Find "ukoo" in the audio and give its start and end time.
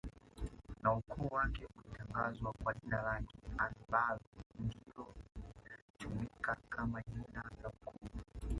0.93-1.27, 7.69-7.93